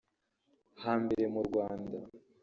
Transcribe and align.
Hambere 0.83 1.23
mu 1.33 1.41
Rwanda 1.47 1.97